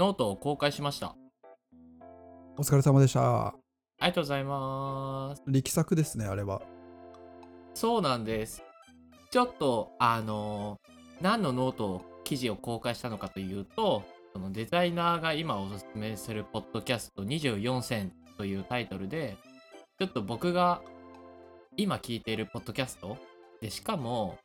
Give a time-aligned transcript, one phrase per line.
[0.00, 1.14] ノートを公開しました。
[2.56, 3.48] お疲れ様でした。
[3.48, 3.54] あ
[4.00, 5.42] りがとうございます。
[5.46, 6.62] 力作ですね、あれは。
[7.74, 8.62] そうなんです。
[9.30, 10.80] ちょっと、あの
[11.20, 14.02] 何のノート記事を公開したのかというと、
[14.32, 19.36] そのデザイナーが今おすすめするポッドキャスト24選というタイトルで、
[19.98, 20.80] ちょっと僕が
[21.76, 23.18] 今聞いているポッドキャスト
[23.60, 24.38] で、しかも、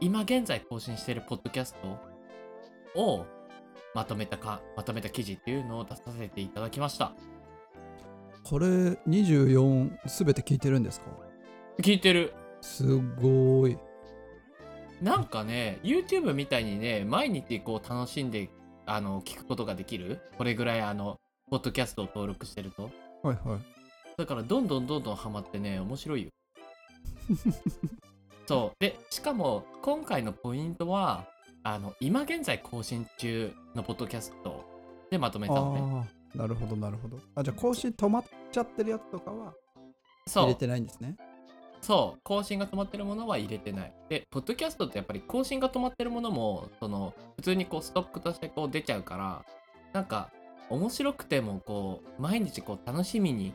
[0.00, 1.74] 今現在更新しているポッドキャス
[2.94, 3.24] トを
[3.94, 7.12] まとめたか、まとめた記事っていうのを出させていただきました。
[8.44, 11.06] これ24すべて聞いてるんですか？
[11.82, 12.32] 聞いてる。
[12.60, 13.76] すごい。
[15.02, 18.50] なんかね、YouTube みたいにね、毎日こう楽しんで
[18.86, 20.20] あの聞くことができる？
[20.38, 21.18] これぐらいあの、
[21.50, 22.90] ポッドキャストを登録してると。
[23.22, 23.60] はいはい。
[24.16, 26.30] だからどんどんどんどんハマってね、面白いよ。
[28.46, 28.76] そう。
[28.80, 31.26] で、しかも今回のポイントは、
[31.62, 34.64] あの、今現在更新中のポッドキャスト
[35.10, 36.10] でまとめたのね。
[36.34, 37.18] なるほどなるほど。
[37.34, 39.52] あ、じゃあ更新止まっちゃってるやつとかは
[40.26, 40.44] そう。
[40.44, 41.16] 入れてないんですね？
[41.82, 43.92] そう、更新が止まってるものは入れてない。
[44.08, 49.44] で、ポッドキャストってやっぱり更新が止まってるものも、その、普通にこうストックとしてこう出ちゃうから、
[49.92, 50.30] なんか、
[50.68, 53.54] 面白くてもこう、毎日こう楽しみに、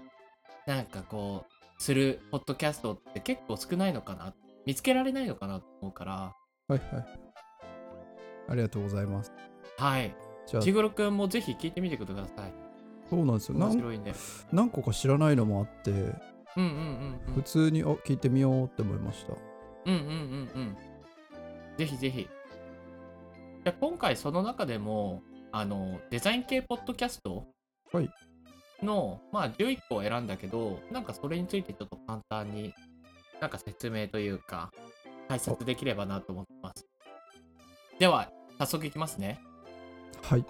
[0.66, 4.34] なんかこう、するポッドキャストって結構少ないのかな。
[4.66, 6.14] 見つけられないのかなと思うから、
[6.68, 7.25] はいはい。
[8.48, 9.32] ありがとうございます。
[9.78, 10.16] はい。
[10.46, 12.54] じゃあ、ちぐろくんもぜひ聞いてみてください。
[13.10, 13.58] そうなんですよ。
[13.58, 14.14] 面白いんで。
[14.52, 17.42] 何個か知らないのもあって、うんうんうんうん普。
[17.44, 19.34] 通にあ聞いてみようって思いました。
[19.86, 20.10] うんうんうん
[20.56, 20.78] うん。
[21.78, 22.28] ぜひぜひ。
[23.64, 25.22] で今回その中でも、
[25.52, 27.48] あの、デザイン系ポッドキャスト
[27.92, 28.10] はい
[28.84, 32.74] の、まあ11個を選んだけど、なんかそれについてちょっと簡単に、
[33.40, 34.72] なんか説明というか、
[35.28, 36.86] 解説できればなと思ってます。
[37.98, 38.30] では、
[38.60, 39.40] 早速いきますね。
[40.22, 40.46] はい。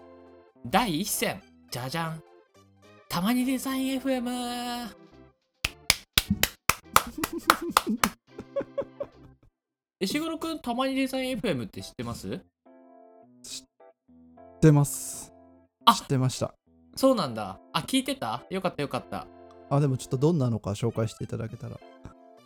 [0.65, 2.23] 第1戦、じゃじゃん。
[3.07, 4.89] たまにデザイン FM!
[9.99, 12.39] 石黒くん、たまにデザイン FM って知ってます？
[13.43, 13.65] 知っ
[14.59, 15.31] てます。
[15.85, 16.55] あ知ってました。
[16.95, 17.59] そうなんだ。
[17.73, 18.43] あ、聞いてた？
[18.49, 19.27] よかったよかった。
[19.69, 21.79] あ、でもちょっとどんなのか紹介していただけたら。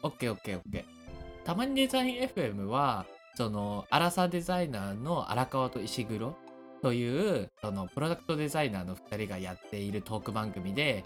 [0.04, 1.46] オッケーオッケーオッケー。
[1.46, 3.06] たまにデザイン FM は、
[3.40, 6.36] その、アラサデザイナーの荒川と石黒
[6.82, 11.06] という、その、プロダクトデザイナーの2人がやっているトーク番組で、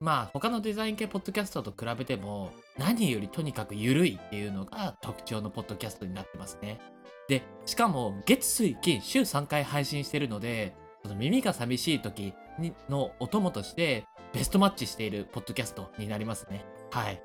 [0.00, 6.80] まあ、他のデザイン系ポッドキャストと比べても、何よりとにかく緩いっていうのが特徴のポッドキャストになってますね。
[7.28, 10.74] で、しかも、月水金週3回配信してるので、
[11.04, 16.64] その耳が寂しい時にのお供として、ベストマッチしているポッドキャストになりますね。
[16.90, 17.22] はい。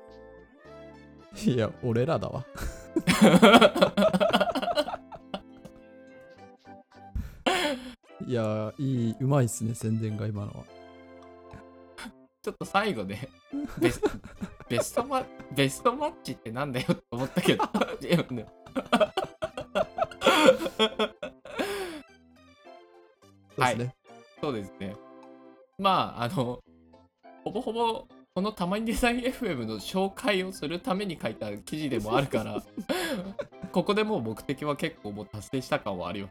[1.46, 2.46] いや、俺らだわ。
[8.26, 10.64] いや、いい、うまいっすね、宣伝が今のは。
[12.42, 13.28] ちょっと最後ね、
[13.78, 14.00] ベス
[14.68, 17.64] ベストマベストマッチってなんだよって思ったけど。
[18.04, 19.46] いやね
[23.56, 23.94] そうですね。
[24.40, 24.94] そうですね。
[25.78, 26.62] まあ、あの、
[27.44, 32.60] ほぼほぼ、このたまにデザイン FM の紹介をするために書いた記事でもあるから、
[33.70, 36.30] ここでもう目的は結構もう達成した感はあるよ。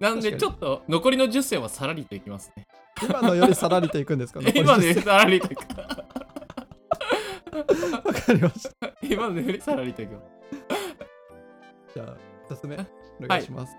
[0.00, 2.66] なので、ちょっと残りの10選はさらりといきますね。
[3.00, 4.40] 今のよりさらりといくんですか？
[4.40, 5.60] 残 り今のよりさらりといく。
[5.60, 5.66] わ
[8.12, 8.90] かりました。
[9.06, 10.18] 今のよりさらりといく。
[11.94, 12.16] じゃあ、
[12.52, 12.74] 2つ目、
[13.24, 13.76] お願いします。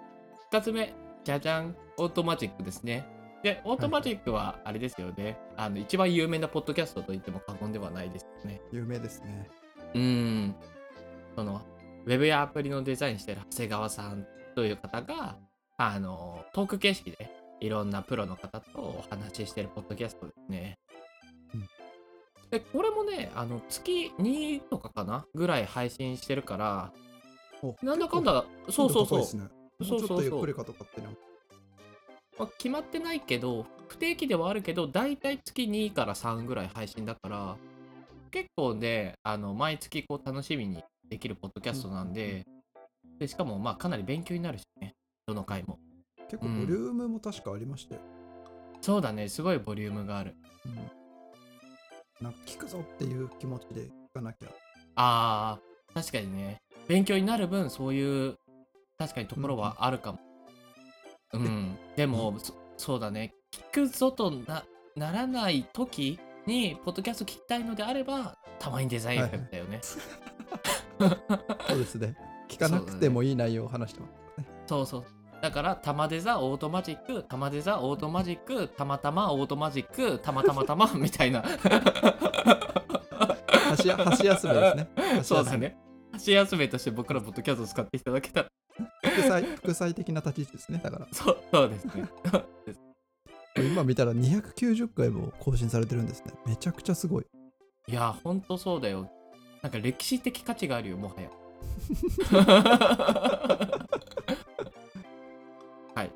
[0.54, 0.94] 2つ目、
[1.26, 3.06] じゃじゃん、 Automagic ですね。
[3.44, 5.38] で、 Automagic はあれですよね。
[5.56, 8.62] あの一番有名なポッドキャストと言っても過言ではないですよね。
[8.72, 9.50] 有名ですね。
[9.94, 10.02] うー
[10.48, 10.56] ん。
[11.36, 11.62] その、
[12.06, 15.38] ウェブやアプリのデザインしてる長谷川さんという方が、
[15.78, 20.78] あの、トーク形式でいろんなプロの方とお話ししてるポッドキャストですね。
[21.54, 21.70] うん
[22.52, 26.92] で、これもね、あの、月2とかかなぐらい配信してるから、
[27.62, 29.24] おなんだかんだ、そうそうそう。
[29.24, 29.38] そ
[29.96, 30.42] うそうそう
[32.40, 37.58] まあ、決まってないけど、不定期ではあるけど、だいたい月2から3ぐらい配信だから、
[38.32, 42.46] 結構ね、あの毎月こう楽しみにできるポッドキャストなんで、
[43.20, 44.96] でしかもまあかなり勉強になるしね、
[45.28, 45.80] どの回も。
[46.30, 48.02] 結構ボリュームも確かありましたよ。
[48.82, 50.36] そうだね、すごいボリュームがある。
[50.66, 51.00] うん
[52.22, 54.50] なんか聞くぞっていう気持ちで聞かなきゃ。
[54.96, 58.38] あー、確かにね、勉強になる分、そういう、
[58.98, 60.20] 確かにところはあるかも。
[60.22, 60.29] うん、
[61.96, 64.64] でも、そそうだね、聞くぞとな
[64.96, 69.20] ならない時に、ポッドキャスト聞きたいのであれば、たまにデザイン
[69.52, 69.80] だよね。
[71.68, 72.16] そうですね。
[72.50, 74.48] 聞かなくてもいい内容を話してますね。
[74.66, 75.06] そうそう。
[75.42, 81.44] だから、たまデザ Automagic、たまデザ Automagic、たまたま Automagic、たまたまたま みたいな。
[83.70, 84.90] 箸休めですね。
[85.24, 85.58] そうだ。
[85.58, 85.78] ね。
[86.12, 88.50] 箸休めとして僕らポッドキャストを使っていただけたら。
[89.04, 90.82] 副菜副菜的な立ち位置ですね。
[90.84, 92.10] だから、そうそうですね。
[93.72, 96.34] 今見たら290回も更新されてるんですね。
[96.46, 97.26] めちゃくちゃすごい。
[97.88, 99.10] いや、ほんとそうだよ。
[99.62, 101.30] なんか歴史的価値があるよ、もはや。
[105.96, 106.12] はい。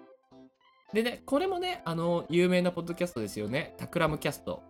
[0.94, 3.74] でね、これもね、あの、有名なポッドキャストですよね。
[3.78, 4.64] タクラムキャスト。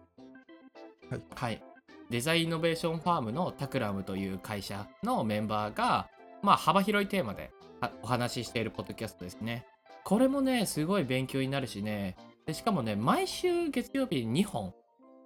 [1.09, 1.21] はい。
[1.35, 1.61] はい。
[2.09, 6.07] デザインイノベーションファームのタクラムという会社のメンバーが、
[6.41, 7.62] まあ、幅広いテーマであ
[8.01, 9.65] お話ししているポッドキャストですね。
[10.03, 12.15] これもね、すごい勉強になるしね。
[12.45, 14.73] でしかもね、毎週月曜日に2本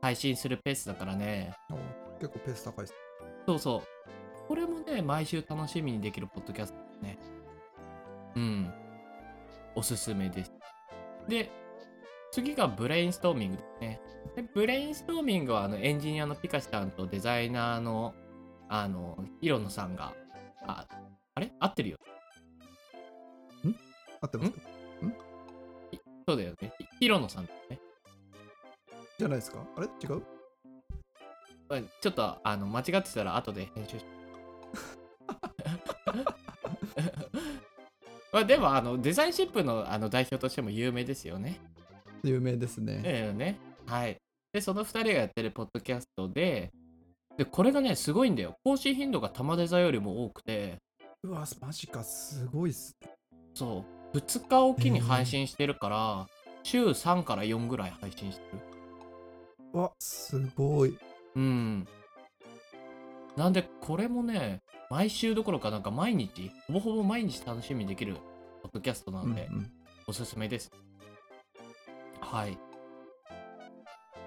[0.02, 1.54] 配信するペースだからね。
[1.72, 1.76] お
[2.20, 2.94] 結構ペース高いです。
[3.48, 4.48] そうそう。
[4.48, 7.20] これもね、毎週楽しみにできるポッドキャストですね。
[8.36, 8.74] うん。
[9.76, 10.54] おすすめです。
[11.28, 11.50] で、
[12.32, 14.02] 次がブレインストーミングですね。
[14.36, 18.14] でブレインストーミングはあのエンジニアのピカシさんとデザイナーの
[18.70, 20.14] あのヒロノさんが、
[20.68, 20.86] あ
[21.34, 21.52] あれ？
[21.60, 21.98] 合ってるよ。
[24.28, 24.58] 合ってますか？
[26.28, 26.74] そうだよね。
[26.78, 27.80] ヒヒロノさんだよね。
[29.18, 29.60] じゃないですか？
[29.78, 29.88] あれ？
[29.88, 30.22] 違う？
[31.70, 34.06] まあちょっとあの間違ってたら後で編集し
[38.32, 41.60] まあでもあのデザインシップのあの代表としても有名ですよね。
[42.24, 43.02] 有名ですね。
[43.04, 43.58] だよね。
[43.86, 44.18] はい。
[44.54, 46.72] で、その2人がやってるポッドキャストで、
[47.38, 48.56] で、これがね、すごいんだよ。
[48.64, 50.78] 更新頻度が玉デザよりも多くて、
[51.24, 53.12] うわ、マジか、すごいっすね。
[53.54, 56.28] そう、2日おきに配信してるから、
[56.64, 58.60] 週3から4ぐらい配信してる。
[59.74, 60.98] うわ、すごい。
[61.36, 61.88] うん。
[63.36, 68.16] なんで、これもね、毎週どころかなんか毎日、ほぼほぼ毎日楽しみにできる
[68.64, 69.72] ポッドキャストなんで、うんうん
[70.10, 70.72] おすすめです。
[72.22, 72.58] はい。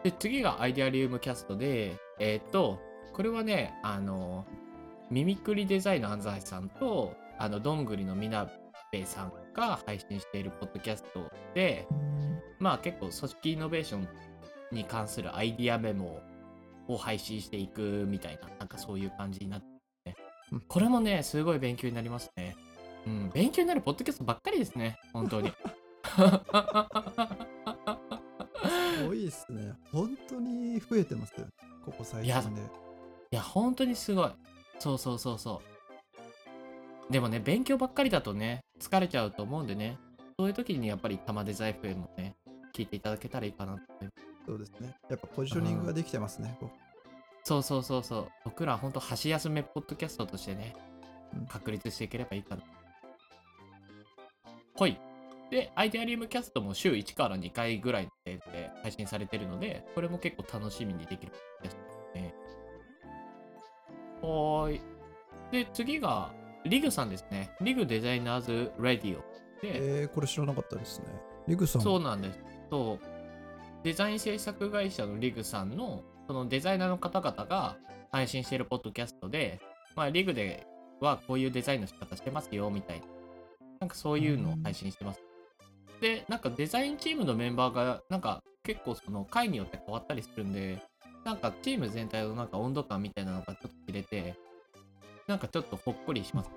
[0.05, 2.79] で、次がアイデアリウムキャストで、えーっと、
[3.15, 4.45] これはね、あの、
[5.11, 8.51] ミミクリデザインの安西さんと、あの、どんぐりのみな
[8.93, 11.87] べさんが配信しているポッドキャストで、
[12.59, 14.09] まあ結構組織イノベーション
[14.73, 16.21] に関するアイディアメモ
[16.89, 19.67] を配信していくみたいな、なんかそういう感じになって
[20.07, 20.17] ね
[20.53, 20.61] うん。
[20.61, 22.57] これもね、すごい勉強になりますね。
[23.07, 25.51] うん、勉強になるポッドキャストばっかりですね、本当に。
[25.51, 25.55] す
[29.07, 29.73] ごいっすね。
[29.91, 31.47] 本当に増えてますよ。
[31.85, 32.61] ここ最いや近で。
[32.61, 32.65] い
[33.37, 34.31] や、本当にすごい。
[34.79, 35.70] そうそうそうそう。
[37.11, 39.99] でもね、勉強ばっかりだとね、疲れちゃうと思うんでね、
[40.39, 42.37] そういう時にやっぱり玉デザ FM もね、
[42.73, 44.47] 聞いていただけたらいいかなと思います。
[44.47, 44.95] そうですね。
[45.09, 46.57] やっぱポジショニングができてますね。
[46.61, 46.71] こ
[47.45, 48.29] そうそうそうそう。
[48.45, 50.75] 僕ら本当箸休めポッドキャストとしてね
[51.35, 52.63] うん、確立していければいいかな。
[54.77, 54.99] ほい。
[55.51, 58.41] で、アイデアリウムキャストも週1から2回ぐらいで
[58.83, 62.35] 配信されてるので、これも結構楽しみにできるポッドキャストですね。
[64.23, 64.81] はーい。
[65.51, 66.33] で、次が、
[66.65, 67.53] リグさんですね。
[67.61, 69.21] リグデザイナーズ・ラディオ。
[69.63, 71.07] で、えー、これ知らなかったですね。
[71.49, 71.83] リグさん。
[71.83, 72.39] そうなんです。
[72.71, 73.07] そう。
[73.83, 77.77] デザイン制作会社のリグさんの、そのデザイナーの方々が
[78.13, 79.61] 配信しているポッドキャストで、
[79.97, 80.67] まあ、リグで
[81.01, 83.07] はこういうデザインの仕方してますよ、みたいな。
[83.81, 85.23] なんかそういうのを配信してます。
[86.01, 90.83] で、なんかデザインチームのメンバーが、なんか結構その回によって変わったりするんで、
[91.25, 94.37] なんかチーム全体のなんか温度感みたいなのがちょっと切れて、
[95.31, 96.51] なんかちょっとほっこりします。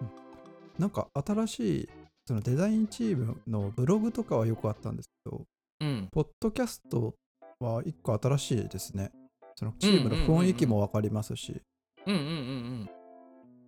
[0.79, 1.89] なんか新しい
[2.25, 5.43] そのデザインチームのブログとかはよくあったんですけど、
[5.81, 6.07] うん。
[6.11, 7.13] ポッドキャスト
[7.59, 9.11] は一個新しいですね。
[9.55, 11.61] そのチームの雰囲気もわかりますし。
[12.07, 12.89] うんうんうんうん。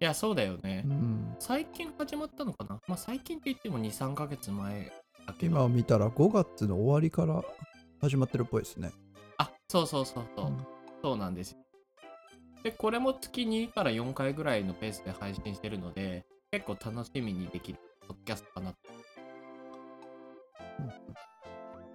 [0.01, 0.81] いや、そうだよね。
[0.83, 2.81] うん最近始まったのかな？
[2.88, 4.91] まあ最近って言っても2、3ヶ月前
[5.27, 5.55] だけど。
[5.55, 7.43] 今見たら5月の終わりから
[8.01, 8.91] 始まってるっぽいですね。
[9.38, 10.47] あ、そうそうそうそう。
[10.47, 10.57] うん
[11.03, 11.59] そうなんですよ。
[12.65, 18.77] で、これも月2から4回ぐらいのペースで配信してるので、結構楽しみにできるポッドキャストかなと。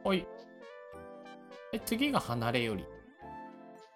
[0.04, 0.24] ほい。
[1.72, 2.86] で、次が離れより。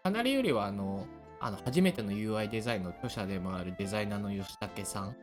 [0.02, 1.06] 離れよりは、あの、
[1.38, 5.16] あの初めての UI デザインの著者でもあるデザイナーの吉武さん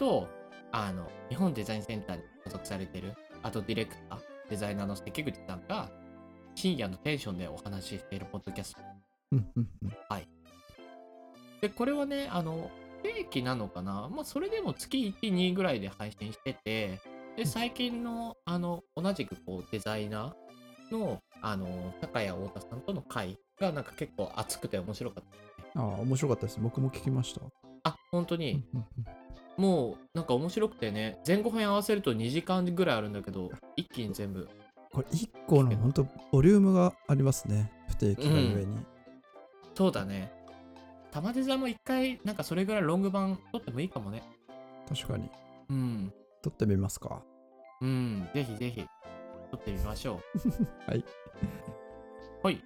[0.00, 0.26] と、
[0.72, 4.20] あの、日本デザインセンターに所属されてる、あとディレクター、
[4.50, 5.92] デザイナーの関口さんが、
[6.56, 8.80] 深夜のテンションでお話ししているポッドキャスト。
[9.30, 9.92] うんうんうん
[11.62, 12.70] で、これはね、あの、
[13.02, 14.10] 不定期なのかな？
[14.14, 17.00] まあ、それでも月1、2ぐらいで配信してて、
[17.36, 25.24] で、最近の、あの、同じくこう、デザイナーの、あの、高谷太田さんとの会が、なんか結構熱くて面白かっ
[25.72, 25.80] た。
[25.80, 26.58] ああ、面白かったです。
[26.60, 27.40] 僕も聞きました。
[27.84, 29.04] あ、本当に、うんうんうん
[29.58, 34.48] もうなんか面白くてね前後編合わせると2時間ぐらいあるんだけど一気に全部
[34.90, 37.70] これ1個の本当ボリュームがありますね。
[37.88, 38.78] 不定期がゆえに。
[39.74, 40.32] そうだね
[41.12, 44.22] 玉デザも一回なんかそれぐらいロング版撮ってもいいかもね。
[44.88, 45.30] 確かに。
[45.68, 46.12] うん。
[46.42, 47.22] 撮ってみますか。
[47.82, 48.28] うん。
[48.34, 48.86] ぜひぜひ
[49.50, 50.88] 撮ってみましょう。
[50.90, 51.04] はい。
[52.42, 52.64] はい。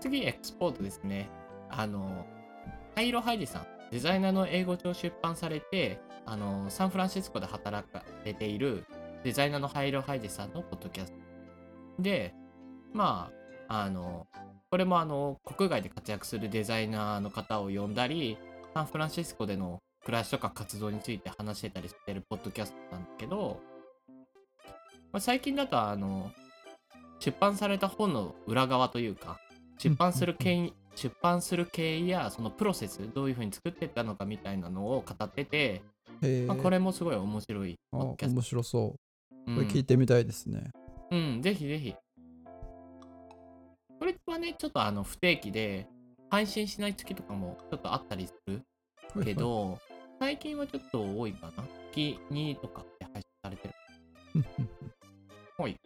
[0.00, 1.28] 次エクスポートですね。
[1.68, 2.24] あの
[2.94, 3.66] ハイロハイジさん。
[3.90, 8.84] デザイナーの英語帳出版されてあのサンフランシスコで働かれている
[9.24, 11.18] デザイナーのハイロハイジさんのポッドキャスト。
[11.98, 12.34] で
[12.92, 13.30] ま
[13.68, 14.26] ああの
[14.70, 18.36] これもあの国外で活躍するデザイナーの方を呼んだり
[18.74, 23.60] サンフランシスコでの暮らしとか活動について話してたりしてるポッドキャストなんだけど、
[25.12, 26.30] まあ、最近だとあの
[27.18, 29.38] 出版された本の裏側というか
[29.78, 35.82] 出版する経緯出版する経緯やそのプロセスどういうふうに作っていったのかみたいなのを語ってて、
[36.46, 38.90] まあ、これもすごい面白い面白そう。
[38.90, 38.98] うん
[39.54, 40.70] これ聞いてみたいですね。
[41.10, 41.94] うん、ぜひぜひ。
[44.38, 45.86] ね、ちょっとあの不定期で
[46.30, 48.62] 配信しない月とかもちょっとあったりする
[49.14, 49.78] はいけど、
[50.20, 51.64] 最近はちょっと多いかな。
[51.92, 53.74] 月2とかで配信されてる。
[55.58, 55.76] はい。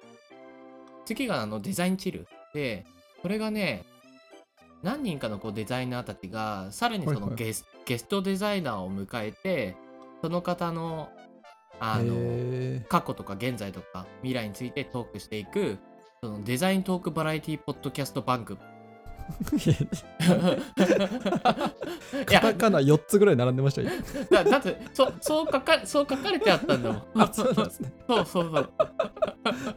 [1.05, 2.85] 次があのデザインチルで、
[3.21, 3.85] これがね、
[4.83, 9.77] 何人かのこうデザイナーたちが、さらにそのゲス,、ゲストデザイナーを迎えて、
[10.21, 11.11] その方の、
[11.79, 15.79] あの、へ過去とか現在とか未来についてトークしていく
[16.25, 20.61] そのデザイントークバラエティポッドキャスト番組ー
[22.31, 23.89] いやカタカナ4つぐらい並んでましたよ。
[24.31, 27.93] だだってそそう書かそう書かれてあったんだもん あそうなんですね。
[28.07, 28.73] そうそうそう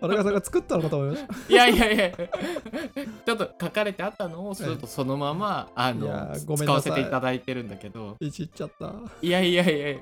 [0.01, 1.33] 荒川さんが作ったのかと思いました。
[1.51, 8.93] いやいやいやちょっと書かれてあったのをするとそのままあいの使わせていただいてるんだけどいじっちゃった。
[9.19, 9.99] いやいやいやいや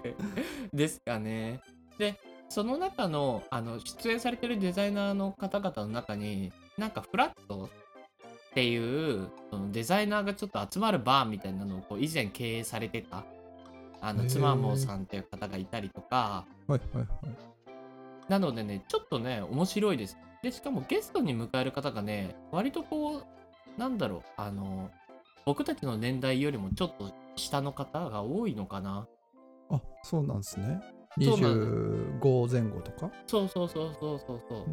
[0.73, 1.61] ですかね
[1.97, 2.19] で
[2.53, 7.67] その中のあの出演されてるデザイナーの方々の中になんかフラット
[8.51, 13.23] っていうそのデザイナーがちょっと集まるバーみたいなのをこう以前経営されてた
[14.01, 17.07] あのへー妻もさんっていう方がいたりとかはいはいはい。
[18.29, 24.91] なのでねちょっとね面白いですでしかもゲストに迎える方がね割とこうなんだろうあの
[25.43, 29.07] 僕たちの年代よりもちょっと下の方が多いのかな
[29.71, 30.79] あそうなんですね。
[31.21, 33.11] そうなん25前後とか？
[33.27, 34.65] そうそうそうそうそうそ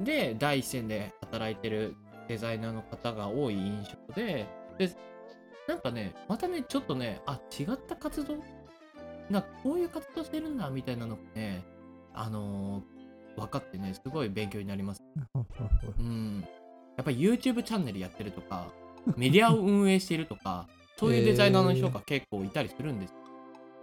[0.00, 0.04] う。
[0.04, 1.94] で第一線で働いてる
[2.28, 4.46] デザイナーの方が多い印象で
[4.78, 4.90] で
[5.68, 8.36] なんかねまたねちょっとねあ違った活動？
[9.30, 11.62] なんかこういう活動してるんだみたいなのがね
[12.14, 13.02] あのー
[13.34, 15.02] 分かってねすごい勉強になります。
[15.98, 16.44] うん。
[16.98, 18.66] やっぱり YouTube チャンネルやってるとか
[19.16, 20.68] メディアを運営しているとか
[20.98, 23.14] そういうデザイナーの人が結構いたりするんです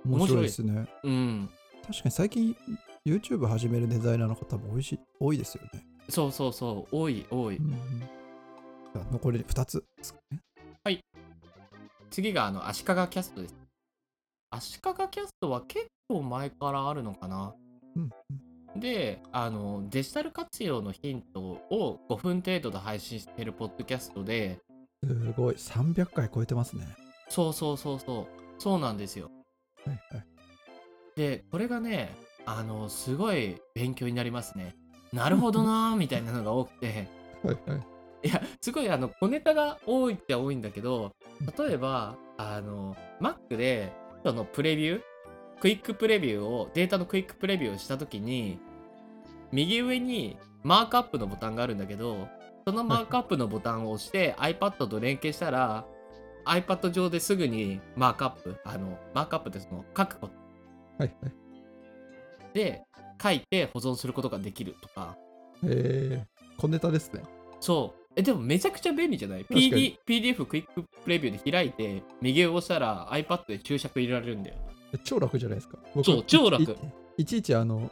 [0.06, 0.88] 面白いですね。
[1.04, 1.50] うん
[1.88, 2.56] 確かに最近
[3.06, 5.86] YouTube 始めるデザイナーの方も多いし多いですよね。
[6.10, 7.74] そうそうそう多い多いうん
[9.12, 10.40] 残り2つですね。
[12.10, 13.56] 次があの足利キャストです。
[14.52, 17.54] 足利キャストは結構前からあるのかな。
[17.96, 18.10] うん
[18.76, 24.60] で、あのデジタル活用のヒントを5分程度で配信しているポッドキャストで、
[25.02, 25.56] うんすごい。
[25.56, 26.86] 300回超えてますね。
[27.30, 29.32] そうそうそうそう、そうなんですよ。
[29.86, 30.26] はいはい。
[31.16, 34.76] で、これがね、あのすごい勉強になりますね。
[35.14, 37.08] なるほどなーみたいなのが多くて、
[37.44, 38.28] はいはい。
[38.28, 41.16] いや、すごいあの小ネタが多いって多いんだけど、
[41.58, 43.94] 例えば、あの、Mac で、
[44.26, 45.02] そのプレビュー、
[45.62, 48.60] クイックプレビューを、データのクイックプレビューをしたときに、
[49.52, 52.28] 右上にマークアップのボタンがあるんだけど、
[52.66, 55.86] そのマークアップのボタンを押して iPad と連携したら、
[56.50, 60.34] iPad 上ですぐにマークアップ、あの、マークアップってその書くこと
[60.98, 61.34] はいはい。
[62.54, 62.82] で
[63.22, 65.18] 書いて保存することができるとか、
[65.64, 67.22] えー、小ネタですね。
[67.60, 68.00] そう。
[68.16, 74.56] え、でもめちゃくちゃ便利じゃない ?PD、PDF クイックプレビューで開いて、右上を押したら iPad で注釈入れられるんだよ。
[74.94, 75.78] え超楽じゃないですか？
[75.94, 76.76] 僕そう超楽い
[77.18, 77.92] いちいちあの、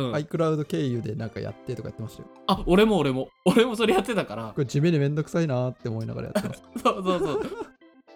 [0.00, 0.12] うん。
[0.14, 2.28] iCloud 経由でなんかやってとかやってましたよ。
[2.46, 3.28] あ、俺も俺も。
[3.44, 4.60] 俺もそれやってたからこ。
[4.60, 6.62] れ地味にめんどくさいなーって思いながらやってます。
[6.82, 7.40] そうそうそう。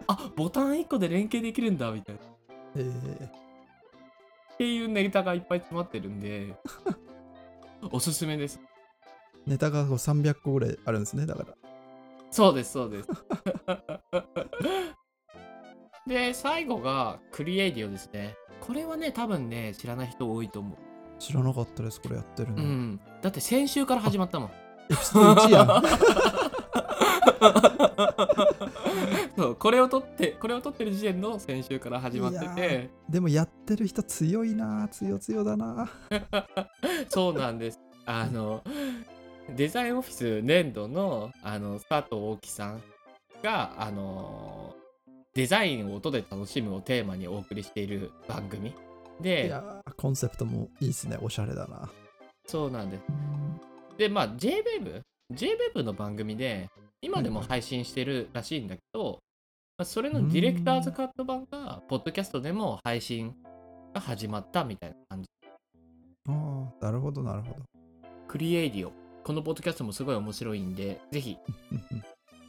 [0.07, 2.21] あ、ボタン1個で連携できるんだ、みたいな。
[2.21, 2.25] っ
[2.77, 3.29] えー、
[4.59, 6.55] ていうネタがいっぱい詰まってるんで、
[7.91, 8.61] おすすめです。
[9.47, 11.27] ネタがこう300個ぐらいあるんですね。
[11.27, 11.55] だから。
[12.31, 13.09] そうです、そうです。
[16.07, 18.37] で、最後がクリエイディオですね。
[18.61, 20.79] これはね、多分ね、知らない人多いと思う。
[21.19, 22.63] 知らなかったです、これやってるの。
[22.63, 23.01] うん。
[23.23, 24.51] だって先週から始まったもん。
[24.91, 25.83] エピソード1やん。
[29.37, 35.91] そうこれを撮ってこれを撮ってる時点の先週から始まっていやてでもやってる人強いな強強だな
[37.09, 38.63] そうなんですあの
[39.57, 42.83] デザインオフィス年度のあの佐藤大樹さん
[43.43, 44.75] があの
[45.35, 48.73] デザインを音で楽しむをテーマにお送りしている番組
[49.21, 51.19] いでやコンセプトもいいですね。
[51.21, 51.91] おしゃれだな。
[52.47, 53.05] そうなんです。
[53.99, 55.03] でまあ JWEB
[55.33, 56.69] JWEB の番組で
[57.01, 59.19] 今でも配信してるらしいんだけど、
[59.79, 63.35] まあ、それのディレクターズカット版がポッドキャストでも配信
[63.95, 65.29] が始まったみたいな感じ。
[66.29, 67.57] ああなるほどなるほど。
[68.27, 68.93] クリエイディオ。
[69.23, 71.39] このポッドキャストもすごい面白いんでぜひ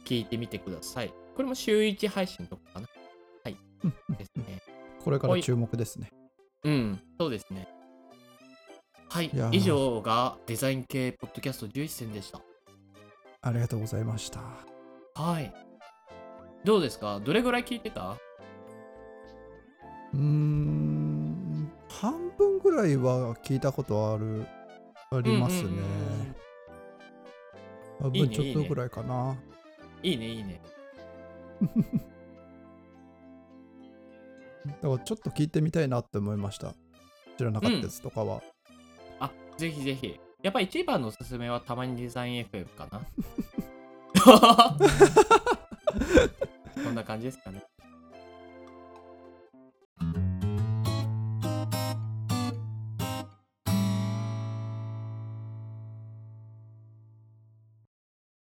[0.04, 1.12] 聞いてみてください。
[1.34, 2.88] これも週1配信とかかな。
[3.44, 3.56] はい。
[4.18, 4.62] ですね。
[5.02, 6.10] これから注目ですね
[6.66, 7.00] うん。
[7.18, 7.68] そうですね。
[9.08, 9.26] はい。
[9.26, 12.40] い以上がデザイン系ポッドキャスト11選でした。
[13.42, 14.40] ありがとうございました。
[15.14, 15.54] はい。
[16.64, 17.20] どうですか？
[17.20, 18.18] どれぐらい聞いてた？
[20.12, 21.70] うーん。
[21.88, 24.44] 半分ぐらいは聞いたことある
[25.12, 25.70] ありますね。
[28.00, 29.36] 半いいね分ちょっとぐらいかな。
[30.02, 30.60] いいねいいね
[34.66, 36.74] だからちょっと聞いてみたいなって思いました。
[37.36, 38.42] 知らなかったやつとかは、
[39.20, 40.18] あぜひぜひ。
[40.42, 43.00] やっぱ一番のおすすめはたまにデザイン FM かな。
[46.84, 47.62] こんな感じですかね